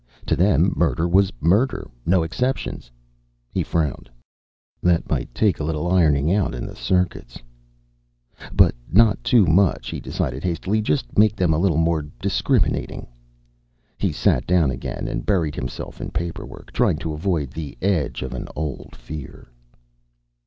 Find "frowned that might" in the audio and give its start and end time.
3.61-5.31